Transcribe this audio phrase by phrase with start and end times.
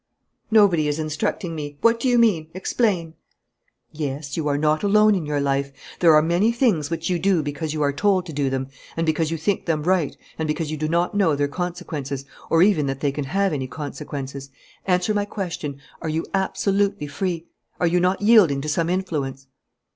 [0.49, 1.77] "Nobody is instructing me.
[1.81, 2.49] What do you mean?
[2.55, 3.13] Explain."
[3.91, 5.71] "Yes, you are not alone in your life.
[5.99, 9.05] There are many things which you do because you are told to do them and
[9.05, 12.87] because you think them right and because you do not know their consequences or even
[12.87, 14.49] that they can have any consequences.
[14.87, 17.45] Answer my question: are you absolutely free?
[17.79, 19.45] Are you not yielding to some influence?"